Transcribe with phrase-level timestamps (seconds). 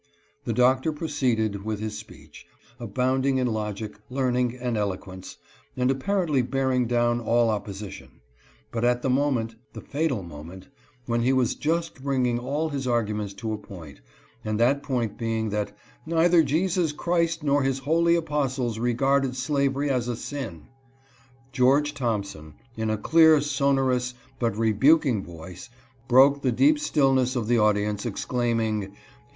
[0.45, 2.47] The Doctor proceeded with his speech—
[2.79, 5.37] abounding in logic, learning, and eloquence,
[5.77, 8.19] and apparently bearing down all opposition;
[8.71, 10.69] but at the moment— the fatal mo ment—
[11.05, 14.01] when he was just bringing all his arguments to a point,
[14.43, 15.71] and that point being that"
[16.07, 20.63] neither Jesus Christ nor his holy apostles regarded slaveholding as a sin,"
[21.51, 25.69] George Thompson, in a clear, sonorous, but rebuking voice,
[26.07, 28.91] broke the deep stillness of the audience, exclaim ing, "Hear!